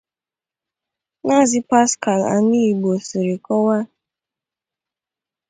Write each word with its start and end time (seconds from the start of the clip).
Maazị 1.25 1.59
Pascal 1.69 2.21
Anigbo 2.33 2.91
siri 3.07 3.35
kọwaa 3.45 3.81